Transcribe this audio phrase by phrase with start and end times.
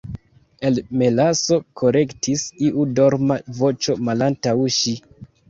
[0.69, 4.97] "El melaso," korektis iu dorma voĉo malantaŭ ŝi.